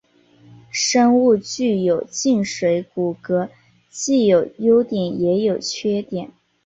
[0.71, 3.49] 生物具有静水骨骼
[3.91, 6.31] 既有优点也有缺点。